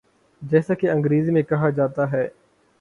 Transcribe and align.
جیسا 0.41 0.73
کہ 0.73 0.89
انگریزی 0.89 1.31
میں 1.31 1.41
کہا 1.43 1.69
جاتا 1.69 2.11
ہے۔ 2.11 2.27